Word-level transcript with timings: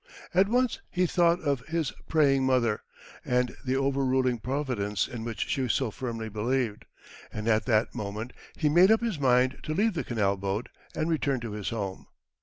At 0.33 0.49
once 0.49 0.79
he 0.89 1.05
thought 1.05 1.39
of 1.41 1.59
his 1.67 1.93
praying 2.09 2.43
mother, 2.43 2.81
and 3.23 3.55
the 3.63 3.75
over 3.75 4.03
ruling 4.03 4.39
Providence 4.39 5.07
in 5.07 5.23
which 5.23 5.47
she 5.47 5.67
so 5.67 5.91
firmly 5.91 6.27
believed. 6.27 6.85
And 7.31 7.47
at 7.47 7.67
that 7.67 7.93
moment 7.93 8.33
he 8.57 8.67
made 8.67 8.89
up 8.89 9.01
his 9.01 9.19
mind 9.19 9.59
to 9.61 9.75
leave 9.75 9.93
the 9.93 10.03
canal 10.03 10.37
boat, 10.37 10.69
and 10.95 11.07
return 11.07 11.39
to 11.41 11.51
his 11.51 11.69
home. 11.69 12.07